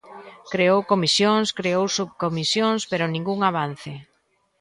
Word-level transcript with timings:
Creou 0.51 0.79
comisións, 0.91 1.47
creou 1.59 1.85
subcomisións, 1.97 2.81
pero 2.91 3.05
ningún 3.13 3.39
avance. 3.51 3.93